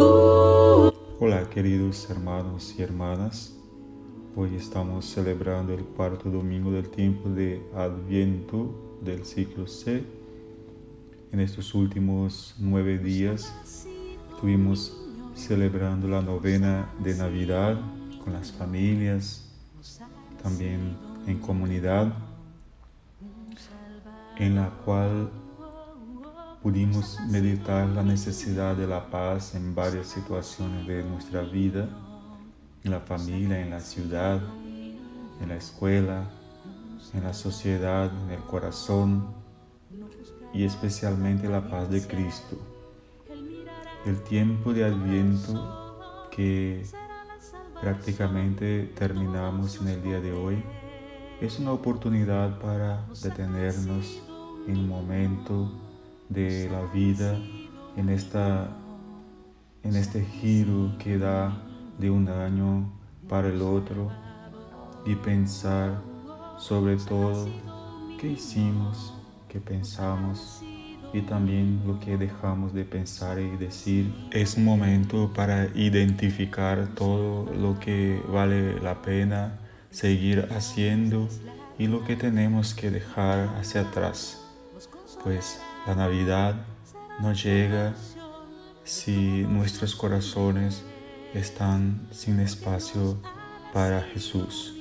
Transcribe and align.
Hola 0.00 1.50
queridos 1.50 2.08
hermanos 2.08 2.72
y 2.78 2.82
hermanas, 2.82 3.52
hoy 4.36 4.54
estamos 4.54 5.06
celebrando 5.06 5.74
el 5.74 5.82
cuarto 5.82 6.30
domingo 6.30 6.70
del 6.70 6.88
tiempo 6.88 7.28
de 7.28 7.68
Adviento 7.74 9.00
del 9.02 9.24
ciclo 9.24 9.66
C. 9.66 10.04
En 11.32 11.40
estos 11.40 11.74
últimos 11.74 12.54
nueve 12.60 12.98
días 12.98 13.52
estuvimos 14.30 15.04
celebrando 15.34 16.06
la 16.06 16.22
novena 16.22 16.94
de 17.00 17.16
Navidad 17.16 17.76
con 18.22 18.34
las 18.34 18.52
familias, 18.52 19.50
también 20.40 20.96
en 21.26 21.38
comunidad, 21.40 22.14
en 24.36 24.54
la 24.54 24.70
cual 24.84 25.28
pudimos 26.68 27.18
meditar 27.30 27.88
la 27.88 28.02
necesidad 28.02 28.76
de 28.76 28.86
la 28.86 29.08
paz 29.08 29.54
en 29.54 29.74
varias 29.74 30.08
situaciones 30.08 30.86
de 30.86 31.02
nuestra 31.02 31.40
vida, 31.40 31.88
en 32.84 32.90
la 32.90 33.00
familia, 33.00 33.58
en 33.58 33.70
la 33.70 33.80
ciudad, 33.80 34.38
en 35.40 35.48
la 35.48 35.56
escuela, 35.56 36.28
en 37.14 37.24
la 37.24 37.32
sociedad, 37.32 38.12
en 38.26 38.32
el 38.32 38.40
corazón 38.40 39.28
y 40.52 40.64
especialmente 40.64 41.48
la 41.48 41.70
paz 41.70 41.88
de 41.88 42.06
Cristo. 42.06 42.58
El 44.04 44.20
tiempo 44.24 44.74
de 44.74 44.84
Adviento 44.84 46.28
que 46.30 46.84
prácticamente 47.80 48.92
terminamos 48.94 49.80
en 49.80 49.88
el 49.88 50.02
día 50.02 50.20
de 50.20 50.32
hoy 50.32 50.62
es 51.40 51.58
una 51.60 51.72
oportunidad 51.72 52.60
para 52.60 53.06
detenernos 53.22 54.20
en 54.66 54.76
un 54.76 54.88
momento 54.88 55.87
de 56.28 56.68
la 56.70 56.82
vida 56.92 57.38
en, 57.96 58.08
esta, 58.08 58.68
en 59.82 59.96
este 59.96 60.24
giro 60.24 60.92
que 60.98 61.18
da 61.18 61.62
de 61.98 62.10
un 62.10 62.28
año 62.28 62.92
para 63.28 63.48
el 63.48 63.60
otro 63.62 64.10
y 65.04 65.14
pensar 65.14 66.00
sobre 66.58 66.96
todo 66.96 67.48
qué 68.20 68.32
hicimos, 68.32 69.14
qué 69.48 69.60
pensamos 69.60 70.62
y 71.12 71.22
también 71.22 71.80
lo 71.86 71.98
que 72.00 72.16
dejamos 72.16 72.74
de 72.74 72.84
pensar 72.84 73.38
y 73.38 73.56
decir. 73.56 74.12
Es 74.30 74.56
un 74.56 74.64
momento 74.64 75.32
para 75.34 75.66
identificar 75.74 76.88
todo 76.94 77.52
lo 77.54 77.78
que 77.80 78.20
vale 78.28 78.80
la 78.80 79.00
pena 79.00 79.58
seguir 79.90 80.48
haciendo 80.50 81.28
y 81.78 81.86
lo 81.86 82.04
que 82.04 82.16
tenemos 82.16 82.74
que 82.74 82.90
dejar 82.90 83.48
hacia 83.56 83.82
atrás. 83.82 84.44
Pues 85.24 85.60
la 85.86 85.94
Navidad 85.94 86.54
no 87.20 87.32
llega 87.32 87.94
si 88.84 89.42
nuestros 89.48 89.94
corazones 89.94 90.82
están 91.34 92.08
sin 92.10 92.40
espacio 92.40 93.18
para 93.72 94.02
Jesús. 94.02 94.74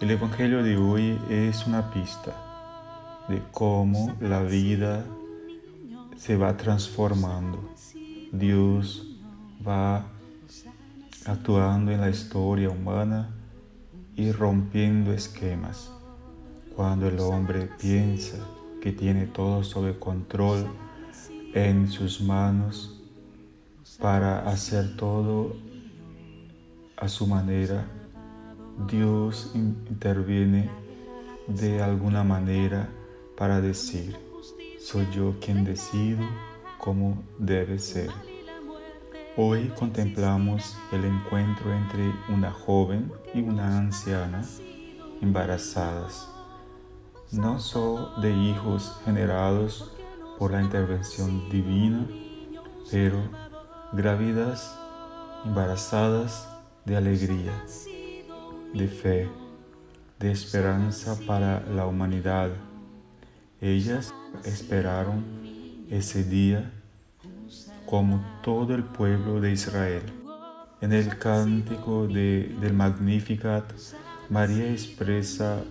El 0.00 0.10
Evangelio 0.10 0.62
de 0.62 0.76
hoy 0.76 1.18
es 1.28 1.66
una 1.66 1.92
pista 1.92 3.24
de 3.28 3.42
cómo 3.52 4.16
la 4.20 4.42
vida 4.42 5.04
se 6.16 6.36
va 6.36 6.56
transformando. 6.56 7.74
Dios 8.32 9.18
va 9.66 10.06
actuando 11.26 11.92
en 11.92 12.00
la 12.00 12.10
historia 12.10 12.70
humana 12.70 13.28
y 14.16 14.32
rompiendo 14.32 15.12
esquemas. 15.12 15.90
Cuando 16.74 17.08
el 17.08 17.20
hombre 17.20 17.68
piensa 17.78 18.38
que 18.80 18.92
tiene 18.92 19.26
todo 19.26 19.62
sobre 19.62 19.98
control 19.98 20.66
en 21.54 21.88
sus 21.88 22.20
manos 22.20 22.98
para 24.00 24.48
hacer 24.48 24.96
todo 24.96 25.56
a 26.96 27.08
su 27.08 27.26
manera. 27.26 27.86
Dios 28.88 29.52
interviene 29.54 30.70
de 31.46 31.82
alguna 31.82 32.24
manera 32.24 32.88
para 33.36 33.60
decir, 33.60 34.16
soy 34.80 35.06
yo 35.14 35.36
quien 35.40 35.64
decido 35.64 36.26
cómo 36.78 37.22
debe 37.38 37.78
ser. 37.78 38.08
Hoy 39.36 39.72
contemplamos 39.78 40.76
el 40.92 41.04
encuentro 41.04 41.72
entre 41.74 42.12
una 42.28 42.50
joven 42.50 43.12
y 43.34 43.40
una 43.40 43.78
anciana 43.78 44.42
embarazadas 45.20 46.39
no 47.32 47.60
son 47.60 48.20
de 48.20 48.32
hijos 48.32 49.00
generados 49.04 49.92
por 50.38 50.52
la 50.52 50.62
intervención 50.62 51.48
divina, 51.48 52.06
pero 52.90 53.18
grávidas, 53.92 54.76
embarazadas 55.44 56.48
de 56.84 56.96
alegría, 56.96 57.52
de 58.74 58.88
fe, 58.88 59.28
de 60.18 60.32
esperanza 60.32 61.16
para 61.26 61.60
la 61.66 61.86
humanidad. 61.86 62.50
Ellas 63.60 64.12
esperaron 64.44 65.24
ese 65.88 66.24
día 66.24 66.72
como 67.86 68.24
todo 68.42 68.74
el 68.74 68.82
pueblo 68.82 69.40
de 69.40 69.52
Israel. 69.52 70.02
En 70.80 70.92
el 70.92 71.18
cántico 71.18 72.06
del 72.06 72.72
Magnificat, 72.72 73.72
María 74.30 74.70
expresa 74.70 75.62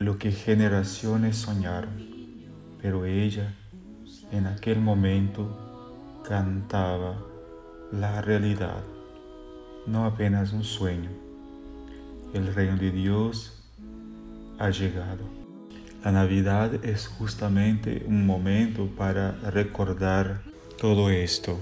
lo 0.00 0.16
que 0.16 0.32
generaciones 0.32 1.36
soñaron, 1.36 1.90
pero 2.80 3.04
ella 3.04 3.54
en 4.32 4.46
aquel 4.46 4.80
momento 4.80 6.22
cantaba 6.26 7.22
la 7.92 8.22
realidad, 8.22 8.82
no 9.86 10.06
apenas 10.06 10.54
un 10.54 10.64
sueño. 10.64 11.10
El 12.32 12.54
reino 12.54 12.78
de 12.78 12.90
Dios 12.92 13.62
ha 14.58 14.70
llegado. 14.70 15.24
La 16.02 16.12
Navidad 16.12 16.82
es 16.82 17.06
justamente 17.06 18.02
un 18.06 18.24
momento 18.24 18.86
para 18.96 19.32
recordar 19.50 20.40
todo 20.78 21.10
esto. 21.10 21.60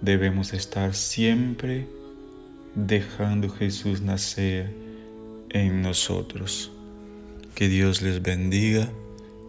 Debemos 0.00 0.52
estar 0.52 0.94
siempre 0.94 1.86
dejando 2.74 3.48
Jesús 3.50 4.02
nacer 4.02 4.74
en 5.50 5.80
nosotros. 5.80 6.72
Que 7.56 7.68
Dios 7.70 8.02
les 8.02 8.20
bendiga, 8.20 8.90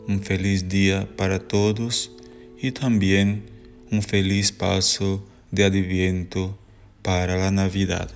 un 0.08 0.22
feliz 0.22 0.70
día 0.70 1.10
para 1.18 1.40
todos 1.40 2.10
y 2.58 2.72
también 2.72 3.50
un 3.92 4.02
feliz 4.02 4.54
paso 4.54 5.26
de 5.52 5.66
adviento 5.66 6.58
para 7.02 7.36
la 7.36 7.52
Navidad. 7.52 8.10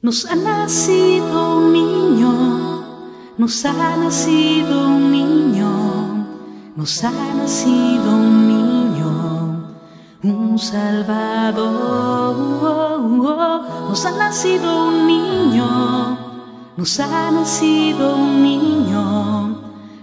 Nos 0.00 0.26
ha 0.26 0.36
nacido 0.36 1.56
un 1.56 1.72
niño, 1.72 3.34
nos 3.36 3.64
ha 3.64 3.96
nacido 3.96 4.86
un 4.86 5.10
niño, 5.10 6.28
nos 6.76 7.02
ha 7.02 7.10
nacido 7.34 8.14
un 8.14 8.46
niño, 8.46 9.74
un 10.22 10.56
salvador, 10.56 12.36
nos 13.88 14.06
ha 14.06 14.12
nacido 14.16 14.86
un 14.86 15.08
niño 15.08 16.13
nos 16.76 16.98
ha 16.98 17.30
nacido 17.30 18.16
un 18.16 18.42
niño, 18.42 19.60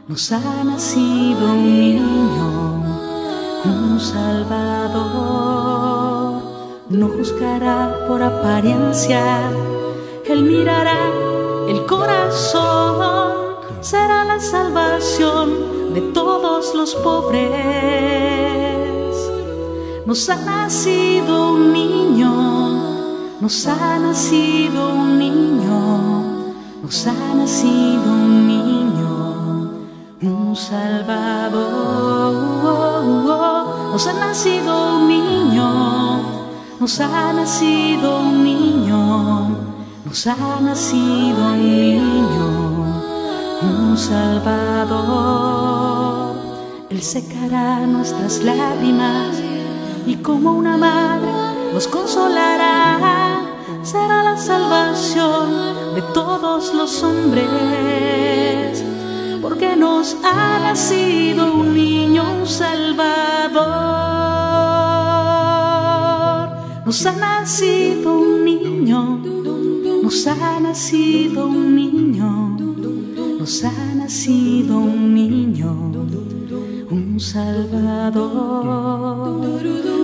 nos 0.07 0.31
ha 0.31 0.63
nacido 0.63 1.51
un 1.51 1.63
niño, 1.79 2.83
un 3.65 3.99
salvador. 3.99 5.51
No 6.89 7.09
juzgará 7.09 8.05
por 8.07 8.23
apariencia, 8.23 9.51
Él 10.25 10.43
mirará 10.43 11.09
el 11.67 11.85
corazón, 11.85 13.33
será 13.81 14.23
la 14.23 14.39
salvación 14.39 15.93
de 15.93 15.99
todos 16.13 16.73
los 16.73 16.95
pobres. 16.95 17.51
Nos 20.05 20.29
ha 20.29 20.37
nacido 20.37 21.51
un 21.53 21.73
niño, 21.73 23.39
nos 23.41 23.67
ha 23.67 23.99
nacido 23.99 24.89
un 24.93 25.19
niño 25.19 25.40
nos 26.91 27.07
ha 27.07 27.33
nacido 27.33 28.03
un 28.03 28.47
niño, 28.49 29.71
un 30.23 30.53
salvador. 30.57 31.63
Nos 33.93 34.07
ha 34.07 34.13
nacido 34.13 34.97
un 34.97 35.07
niño, 35.07 36.21
nos 36.81 36.99
ha 36.99 37.31
nacido 37.31 38.19
un 38.19 38.43
niño, 38.43 39.55
nos 40.03 40.27
ha 40.27 40.59
nacido 40.59 41.53
un 41.53 41.61
niño, 41.61 43.01
un 43.61 43.97
salvador. 43.97 45.05
Él 46.89 47.01
secará 47.01 47.87
nuestras 47.87 48.39
lágrimas 48.43 49.41
y 50.05 50.15
como 50.17 50.51
una 50.51 50.75
madre 50.75 51.31
nos 51.73 51.87
consolará 51.87 53.20
será 53.83 54.23
la 54.23 54.37
salvación 54.37 55.95
de 55.95 56.01
todos 56.13 56.73
los 56.73 57.03
hombres, 57.03 58.83
porque 59.41 59.75
nos 59.75 60.15
ha 60.23 60.59
nacido 60.59 61.53
un 61.53 61.73
niño, 61.73 62.23
un 62.41 62.47
salvador. 62.47 64.01
nos 66.91 67.05
ha 67.05 67.13
nacido 67.13 68.17
un 68.17 68.43
niño, 68.43 69.21
nos 70.03 70.27
ha 70.27 70.59
nacido 70.59 71.47
un 71.47 71.73
niño, 71.73 72.57
nos 73.39 73.63
ha 73.63 73.95
nacido 73.95 74.77
un 74.77 75.13
niño, 75.13 75.71
un 76.89 77.17
salvador, 77.17 78.25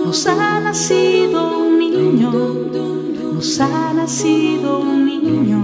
nos 0.06 0.26
ha 0.28 0.60
nacido 0.60 1.58
un 1.58 1.78
niño, 1.78 2.32
nos 3.38 3.60
ha 3.60 3.92
nacido 3.94 4.80
un 4.80 5.06
niño, 5.06 5.60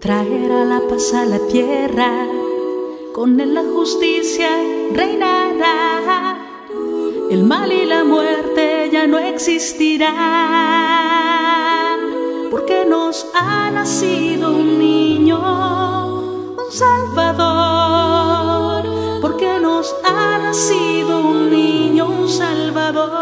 traerá 0.00 0.64
la 0.64 0.80
paz 0.88 1.14
a 1.14 1.24
la 1.24 1.38
tierra. 1.46 2.26
Con 3.14 3.38
él 3.38 3.54
la 3.54 3.62
justicia 3.62 4.48
reinará. 4.92 6.36
El 7.30 7.44
mal 7.44 7.70
y 7.70 7.86
la 7.86 8.02
muerte 8.02 8.90
ya 8.92 9.06
no 9.06 9.18
existirán, 9.18 10.16
porque 12.50 12.84
nos 12.88 13.24
ha 13.34 13.70
nacido 13.70 14.50
un 14.50 14.80
niño, 14.80 15.38
un 16.56 16.72
salvador, 16.72 17.55
nacido 20.56 21.20
un 21.20 21.50
niño, 21.50 22.06
un 22.08 22.28
salvador. 22.28 23.12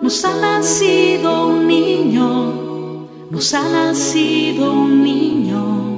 Nos 0.00 0.24
ha 0.24 0.34
nacido 0.40 1.46
un 1.48 1.66
niño, 1.66 3.08
nos 3.30 3.52
ha 3.54 3.68
nacido 3.68 4.72
un 4.72 5.02
niño 5.04 5.88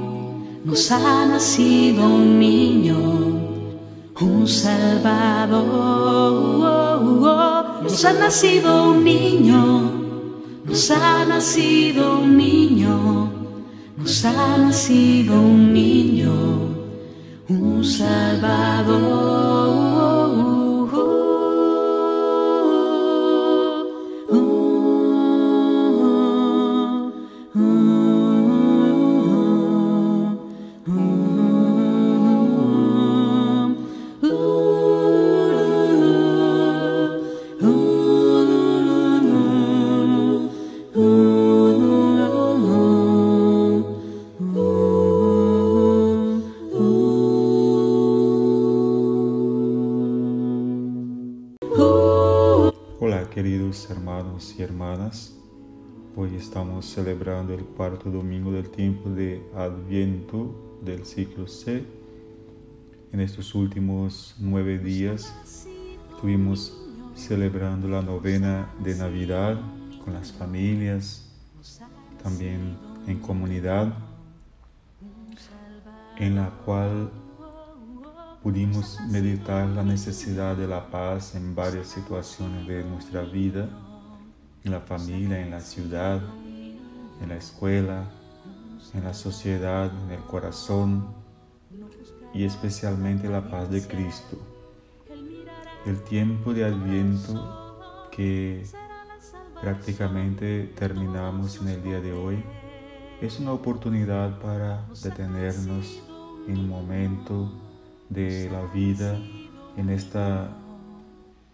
nos 0.70 0.90
ha 0.92 1.26
nacido 1.26 2.06
un 2.06 2.38
niño, 2.38 2.96
un 4.20 4.46
salvador. 4.46 5.60
Nos 7.82 8.04
ha 8.04 8.12
nacido 8.12 8.90
un 8.90 9.02
niño, 9.02 9.90
nos 10.64 10.90
ha 10.92 11.24
nacido 11.24 12.18
un 12.18 12.36
niño, 12.36 13.32
nos 13.96 14.24
ha 14.24 14.58
nacido 14.58 15.40
un 15.40 15.72
niño, 15.72 16.69
un 17.58 17.82
salvador. 17.82 19.40
Hermanos 53.88 54.54
y 54.58 54.62
hermanas. 54.62 55.34
Hoy 56.14 56.36
estamos 56.36 56.84
celebrando 56.84 57.54
el 57.54 57.64
cuarto 57.64 58.10
domingo 58.10 58.52
del 58.52 58.68
tiempo 58.68 59.08
de 59.08 59.42
Adviento 59.56 60.78
del 60.82 61.06
ciclo 61.06 61.48
C. 61.48 61.82
En 63.10 63.20
estos 63.20 63.54
últimos 63.54 64.36
nueve 64.38 64.76
días 64.78 65.34
estuvimos 66.10 66.78
celebrando 67.14 67.88
la 67.88 68.02
novena 68.02 68.70
de 68.84 68.94
Navidad 68.94 69.58
con 70.04 70.12
las 70.12 70.30
familias, 70.32 71.26
también 72.22 72.76
en 73.06 73.18
comunidad, 73.18 73.94
en 76.18 76.36
la 76.36 76.50
cual 76.66 77.10
pudimos 78.42 78.98
meditar 79.10 79.68
la 79.68 79.82
necesidad 79.82 80.56
de 80.56 80.66
la 80.66 80.90
paz 80.90 81.34
en 81.34 81.54
varias 81.54 81.88
situaciones 81.88 82.66
de 82.66 82.82
nuestra 82.84 83.22
vida, 83.22 83.68
en 84.64 84.72
la 84.72 84.80
familia, 84.80 85.40
en 85.40 85.50
la 85.50 85.60
ciudad, 85.60 86.22
en 87.20 87.28
la 87.28 87.36
escuela, 87.36 88.10
en 88.94 89.04
la 89.04 89.12
sociedad, 89.12 89.92
en 90.04 90.12
el 90.12 90.20
corazón 90.20 91.08
y 92.32 92.44
especialmente 92.44 93.28
la 93.28 93.50
paz 93.50 93.70
de 93.70 93.86
Cristo. 93.86 94.38
El 95.84 96.02
tiempo 96.04 96.54
de 96.54 96.64
Adviento 96.64 98.08
que 98.10 98.64
prácticamente 99.60 100.72
terminamos 100.78 101.60
en 101.60 101.68
el 101.68 101.82
día 101.82 102.00
de 102.00 102.12
hoy 102.12 102.42
es 103.20 103.38
una 103.38 103.52
oportunidad 103.52 104.40
para 104.40 104.86
detenernos 105.02 106.02
en 106.48 106.58
un 106.58 106.68
momento 106.68 107.69
de 108.10 108.50
la 108.50 108.62
vida 108.74 109.18
en, 109.76 109.88
esta, 109.88 110.50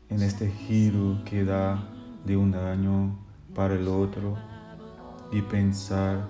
en 0.08 0.23
este 0.23 0.50
giro 0.50 1.19
que 1.25 1.44
da 1.44 1.88
de 2.25 2.37
un 2.37 2.55
año 2.55 3.17
para 3.55 3.75
el 3.75 3.87
otro 3.87 4.37
y 5.31 5.43
pensar 5.43 6.29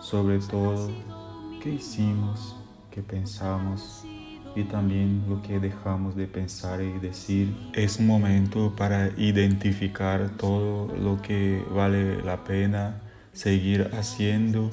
sobre 0.00 0.38
todo 0.38 0.90
qué 1.62 1.70
hicimos, 1.70 2.56
qué 2.90 3.02
pensamos 3.02 4.04
y 4.54 4.64
también 4.64 5.24
lo 5.28 5.40
que 5.42 5.58
dejamos 5.58 6.14
de 6.14 6.26
pensar 6.26 6.82
y 6.82 6.98
decir. 6.98 7.56
Es 7.72 7.98
un 7.98 8.06
momento 8.06 8.74
para 8.76 9.08
identificar 9.16 10.30
todo 10.36 10.94
lo 10.96 11.22
que 11.22 11.64
vale 11.74 12.22
la 12.22 12.44
pena 12.44 13.00
seguir 13.32 13.90
haciendo 13.94 14.70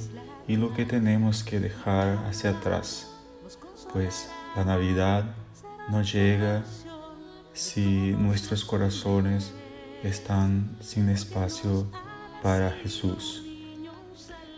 y 0.48 0.58
lo 0.58 0.74
que 0.74 0.86
tenemos 0.86 1.44
que 1.44 1.60
dejar 1.60 2.18
hacia 2.28 2.52
atrás. 2.52 3.16
Pues 3.94 4.30
la 4.56 4.66
Navidad 4.66 5.26
no 5.90 6.02
llega 6.02 6.64
si 7.54 8.16
nuestros 8.18 8.66
corazones 8.66 9.54
están 10.04 10.76
sin 10.80 11.10
espacio 11.10 11.88
para 12.42 12.72
Jesús. 12.72 13.44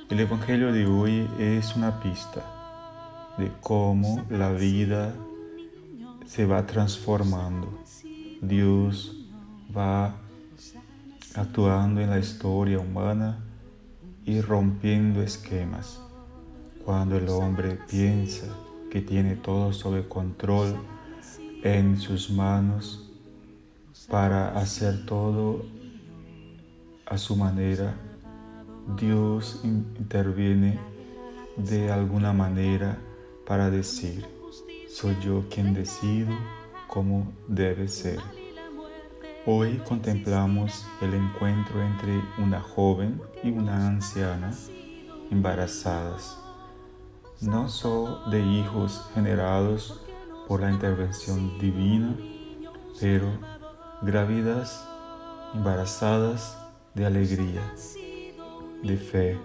El 0.09 0.19
Evangelio 0.19 0.71
de 0.71 0.85
hoy 0.85 1.29
es 1.39 1.75
una 1.75 2.01
pista 2.01 3.33
de 3.37 3.51
cómo 3.61 4.25
la 4.29 4.51
vida 4.51 5.13
se 6.25 6.45
va 6.45 6.65
transformando. 6.65 7.79
Dios 8.41 9.15
va 9.75 10.15
actuando 11.35 12.01
en 12.01 12.09
la 12.09 12.19
historia 12.19 12.79
humana 12.79 13.39
y 14.25 14.41
rompiendo 14.41 15.21
esquemas. 15.21 15.99
Cuando 16.85 17.17
el 17.17 17.29
hombre 17.29 17.79
piensa 17.89 18.47
que 18.91 19.01
tiene 19.01 19.37
todo 19.37 19.71
sobre 19.71 20.07
control 20.07 20.75
en 21.63 21.97
sus 21.97 22.29
manos 22.29 23.09
para 24.09 24.49
hacer 24.57 25.05
todo 25.05 25.65
a 27.05 27.17
su 27.17 27.37
manera, 27.37 27.95
Dios 28.97 29.61
interviene 29.63 30.77
de 31.55 31.89
alguna 31.89 32.33
manera 32.33 32.97
para 33.47 33.69
decir, 33.69 34.25
soy 34.89 35.15
yo 35.23 35.45
quien 35.49 35.73
decido 35.73 36.35
cómo 36.87 37.31
debe 37.47 37.87
ser. 37.87 38.19
Hoy 39.45 39.81
contemplamos 39.87 40.85
el 41.01 41.13
encuentro 41.13 41.81
entre 41.81 42.21
una 42.37 42.59
joven 42.59 43.21
y 43.41 43.51
una 43.51 43.87
anciana 43.87 44.51
embarazadas 45.31 46.40
no 47.41 47.69
son 47.69 48.29
de 48.29 48.39
hijos 48.39 49.09
generados 49.15 49.99
por 50.47 50.61
la 50.61 50.71
intervención 50.71 51.57
divina, 51.57 52.15
pero 52.99 53.27
grávidas, 54.03 54.87
embarazadas 55.55 56.57
de 56.93 57.05
alegría, 57.05 57.61
de 58.83 58.97
fe, 58.97 59.39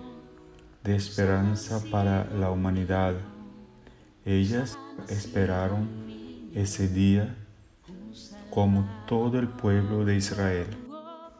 de 0.85 0.95
esperanza 0.95 1.83
para 1.91 2.27
la 2.39 2.51
humanidad. 2.51 3.15
Ellas 4.27 4.79
esperaron 5.09 5.89
ese 6.55 6.89
día 6.89 7.35
como 8.51 8.87
todo 9.07 9.39
el 9.39 9.49
pueblo 9.49 10.05
de 10.05 10.17
Israel. 10.17 10.67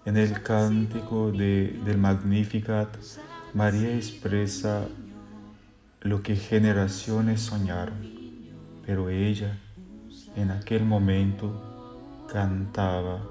En 0.07 0.17
el 0.17 0.43
cántico 0.43 1.33
de, 1.33 1.81
del 1.85 1.99
Magnificat, 1.99 2.97
María 3.53 3.95
expresa 3.95 4.87
lo 6.07 6.23
que 6.23 6.37
generaciones 6.37 7.41
soñaron, 7.41 7.97
pero 8.87 9.11
ella 9.11 9.59
en 10.37 10.53
aquel 10.53 10.85
momento 10.85 12.27
cantaba 12.33 13.27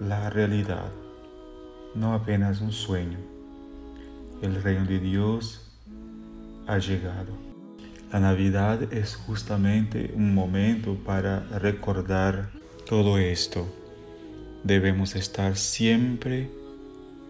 la 0.00 0.28
realidad, 0.28 0.90
no 1.94 2.12
apenas 2.12 2.60
un 2.60 2.72
sueño. 2.72 3.18
El 4.42 4.60
reino 4.60 4.86
de 4.86 4.98
Dios 4.98 5.70
ha 6.66 6.78
llegado. 6.78 7.32
La 8.12 8.18
Navidad 8.18 8.92
es 8.92 9.14
justamente 9.14 10.12
un 10.16 10.34
momento 10.34 10.96
para 10.96 11.40
recordar 11.58 12.50
todo 12.88 13.18
esto. 13.18 13.72
Debemos 14.64 15.14
estar 15.14 15.56
siempre 15.56 16.50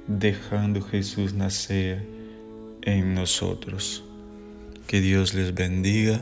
dejando 0.07 0.81
Jesús 0.81 1.35
nacer 1.35 2.07
en 2.81 3.15
nosotros. 3.15 4.05
Que 4.91 5.01
Dios 5.01 5.35
les 5.35 5.55
bendiga, 5.55 6.21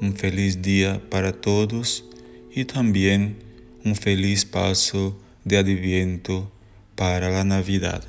un 0.00 0.16
feliz 0.16 0.60
día 0.60 1.00
para 1.08 1.30
todos 1.30 2.04
y 2.52 2.64
también 2.64 3.38
un 3.84 3.94
feliz 3.94 4.44
paso 4.44 5.16
de 5.44 5.56
adviento 5.58 6.50
para 6.96 7.30
la 7.30 7.44
Navidad. 7.44 8.02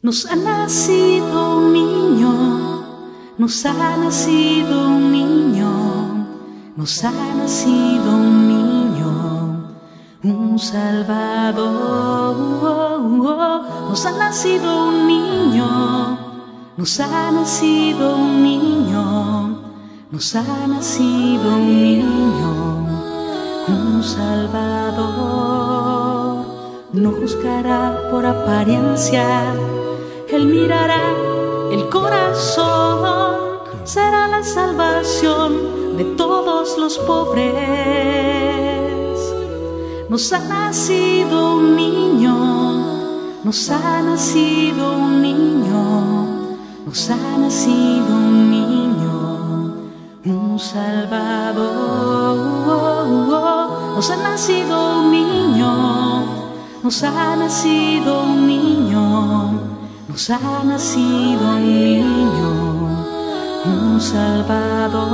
Nos 0.00 0.24
ha 0.24 0.36
nacido 0.36 1.58
un 1.58 1.74
niño, 1.74 3.34
nos 3.36 3.66
ha 3.66 3.98
nacido 3.98 4.88
un 4.88 5.12
niño, 5.12 6.26
nos 6.74 7.04
ha 7.04 7.34
nacido 7.34 8.16
un 8.16 8.48
niño, 8.48 9.76
un 10.22 10.58
salvador. 10.58 12.36
Nos 13.90 14.06
ha 14.06 14.12
nacido 14.12 14.88
un 14.88 15.06
niño, 15.06 16.18
nos 16.78 16.98
ha 17.00 17.30
nacido 17.30 18.16
un 18.16 18.42
niño, 18.42 18.75
nos 20.10 20.34
ha 20.34 20.66
nacido 20.66 21.56
un 21.56 21.66
niño, 21.82 22.52
un 23.68 24.02
salvador. 24.02 25.26
No 26.92 27.10
juzgará 27.12 28.08
por 28.10 28.24
apariencia 28.24 29.54
él 30.28 30.46
mirará 30.46 31.14
el 31.70 31.88
corazón, 31.88 33.60
será 33.84 34.26
la 34.28 34.42
salvación 34.42 35.96
de 35.96 36.04
todos 36.16 36.76
los 36.78 36.98
pobres. 36.98 37.54
Nos 40.08 40.32
ha 40.32 40.40
nacido 40.40 41.56
un 41.56 41.76
niño, 41.76 43.40
nos 43.44 43.70
ha 43.70 44.02
nacido 44.02 44.92
un 44.92 45.22
niño, 45.22 46.56
nos 46.84 47.10
ha 47.10 47.38
nacido 47.38 48.16
un 48.16 48.50
niño, 48.50 48.75
un 50.32 50.58
salvador. 50.58 51.66
Nos 53.94 54.10
ha 54.10 54.16
nacido 54.16 55.00
un 55.00 55.10
niño, 55.10 56.24
nos 56.82 57.02
ha 57.02 57.36
nacido 57.36 58.22
un 58.24 58.46
niño 58.46 59.76
nos 60.16 60.30
ha 60.30 60.64
nacido 60.64 61.56
un 61.56 61.62
niño, 61.62 63.04
un 63.66 64.00
salvador. 64.00 65.10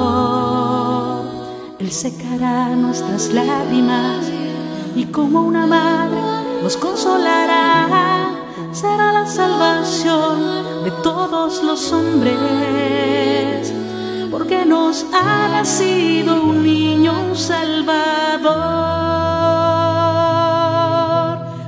Él 1.81 1.91
secará 1.91 2.69
nuestras 2.77 3.33
lágrimas 3.33 4.31
y 4.95 5.07
como 5.07 5.41
una 5.43 5.67
madre 5.67 6.21
nos 6.63 6.77
consolará. 6.77 8.31
Será 8.71 9.13
la 9.13 9.27
salvación 9.27 10.85
de 10.85 10.93
todos 11.03 11.65
los 11.65 11.91
hombres, 11.93 13.75
porque 14.33 14.65
nos 14.65 15.07
ha 15.13 15.49
nacido 15.49 16.43
un 16.43 16.65
niño, 16.65 17.13
un 17.29 17.37
salvador. 17.37 18.57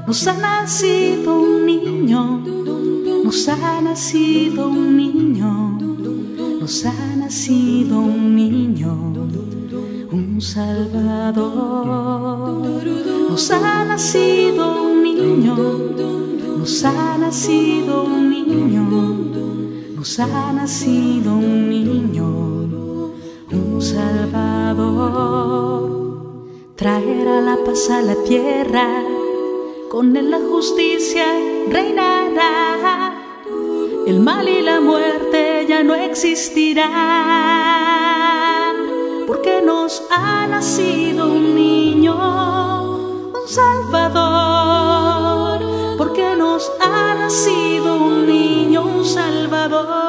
Nos 0.09 0.27
ha 0.27 0.35
nacido 0.35 1.39
un 1.39 1.67
niño 1.67 2.55
nos 3.35 3.49
ha 3.49 3.81
nacido 3.81 4.69
un 4.69 4.97
niño, 4.97 5.77
nos 6.61 6.85
ha 6.87 7.17
nacido 7.17 7.99
un 7.99 8.37
niño, 8.37 8.93
un 10.13 10.41
salvador. 10.41 11.43
Nos 13.29 13.51
ha 13.51 13.85
nacido 13.85 14.83
un 14.83 15.03
niño, 15.03 15.57
nos 16.59 16.85
ha 16.85 17.19
nacido 17.19 18.05
un 18.05 18.31
niño, 18.31 18.85
nos 19.97 20.21
ha 20.21 20.53
nacido 20.53 21.35
un 21.35 21.71
niño, 21.71 22.54
salvador. 23.85 25.45
Traerá 26.77 27.41
la 27.41 27.57
paz 27.65 27.91
a 27.91 28.01
la 28.03 28.17
tierra, 28.25 29.05
con 29.91 30.17
él 30.17 30.31
la 30.31 30.41
justicia 30.51 31.27
reinará 31.69 33.15
el 34.07 34.21
mal 34.21 34.49
y 34.49 34.63
la 34.63 34.81
muerte 34.81 35.67
ya 35.69 35.83
no 35.83 35.95
existirán, 35.95 36.85
porque 39.27 39.63
nos 39.63 40.03
ha 40.11 40.47
nacido 40.47 41.33
un 41.33 41.55
niño, 41.55 42.15
un 43.33 43.49
salvador, 43.49 44.85
porque 45.97 46.37
nos 46.37 46.71
ha 46.81 47.15
nacido 47.15 47.97
un 47.97 48.27
niño, 48.27 48.83
un 48.83 49.05
salvador. 49.05 50.04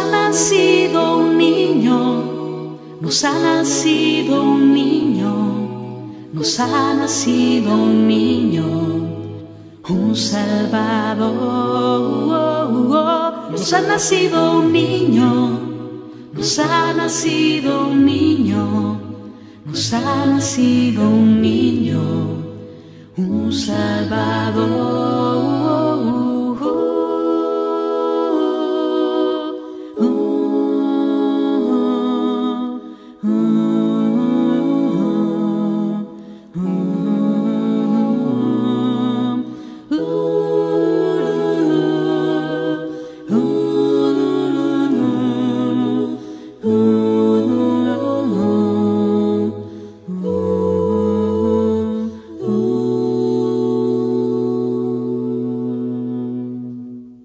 Ha 0.00 0.10
nacido 0.10 1.18
un 1.18 1.38
niño, 1.38 1.98
nos 3.00 3.24
ha 3.24 3.32
nacido 3.38 4.42
un 4.42 4.74
niño, 4.74 5.32
nos 6.32 6.60
ha 6.60 6.94
nacido 6.94 7.74
un 7.74 8.08
niño 8.08 9.00
un 9.90 10.14
Salvador. 10.14 11.30
Nos 13.50 13.72
ha 13.72 13.80
nacido 13.80 14.58
un 14.60 14.72
niño, 14.72 15.60
nos 16.32 16.58
ha 16.58 16.92
nacido 16.94 17.86
un 17.88 18.04
niño, 18.06 19.00
nos 19.64 19.92
ha 19.92 20.26
nacido 20.26 21.08
un 21.08 21.40
niño, 21.42 22.00
un 23.16 23.52
Salvador. 23.52 24.70